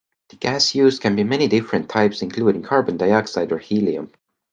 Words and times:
The 0.29 0.35
gas 0.35 0.73
used 0.73 0.99
can 0.99 1.15
be 1.15 1.23
many 1.23 1.47
different 1.47 1.87
types, 1.87 2.23
including 2.23 2.63
carbon 2.63 2.97
dioxide 2.97 3.51
or 3.51 3.59
helium. 3.59 4.11